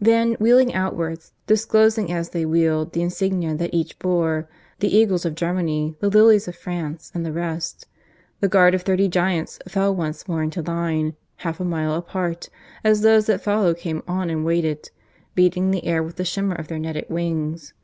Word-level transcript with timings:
Then, 0.00 0.36
wheeling 0.40 0.72
outwards, 0.72 1.34
disclosing 1.46 2.10
as 2.10 2.30
they 2.30 2.46
wheeled 2.46 2.94
the 2.94 3.02
insignia 3.02 3.54
that 3.56 3.74
each 3.74 3.98
bore, 3.98 4.48
the 4.78 4.88
eagles 4.96 5.26
of 5.26 5.34
Germany, 5.34 5.96
the 6.00 6.08
lilies 6.08 6.48
of 6.48 6.56
France 6.56 7.12
and 7.14 7.26
the 7.26 7.30
rest, 7.34 7.86
the 8.40 8.48
guard 8.48 8.74
of 8.74 8.80
thirty 8.80 9.06
giants 9.06 9.58
fell 9.68 9.94
once 9.94 10.26
more 10.26 10.42
into 10.42 10.62
line, 10.62 11.14
half 11.36 11.60
a 11.60 11.64
mile 11.66 11.92
apart, 11.92 12.48
as 12.82 13.02
those 13.02 13.26
that 13.26 13.42
followed 13.44 13.76
came 13.76 14.02
on, 14.08 14.30
and 14.30 14.46
waited; 14.46 14.90
beating 15.34 15.72
the 15.72 15.84
air 15.84 16.02
with 16.02 16.16
the 16.16 16.24
shimmer 16.24 16.54
of 16.54 16.68
their 16.68 16.78
netted 16.78 17.10
wings. 17.10 17.74